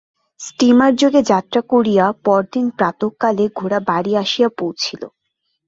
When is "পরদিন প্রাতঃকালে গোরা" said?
2.25-3.79